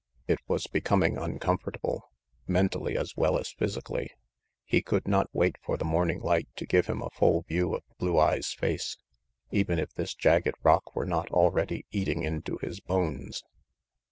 [0.27, 2.09] It was becoming uncomfortable,
[2.47, 4.09] mentally as well as physically.
[4.65, 7.83] He could not wait for the morning light to give him a full view of
[7.99, 8.97] Blue Eyes' face,
[9.51, 13.43] even if this jagged rock were not already eating into his bones.